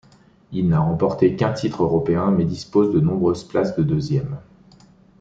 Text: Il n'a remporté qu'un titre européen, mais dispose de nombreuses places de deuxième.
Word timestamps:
Il 0.51 0.67
n'a 0.67 0.79
remporté 0.79 1.35
qu'un 1.35 1.53
titre 1.53 1.83
européen, 1.83 2.31
mais 2.31 2.43
dispose 2.45 2.91
de 2.91 2.99
nombreuses 2.99 3.43
places 3.47 3.75
de 3.75 3.83
deuxième. 3.83 4.39